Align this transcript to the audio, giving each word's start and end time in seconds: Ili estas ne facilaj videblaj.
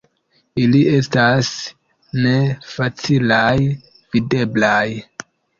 Ili 0.61 0.79
estas 0.93 1.51
ne 2.23 2.33
facilaj 2.73 3.55
videblaj. 4.17 4.85